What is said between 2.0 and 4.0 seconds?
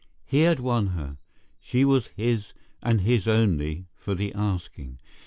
his and his only,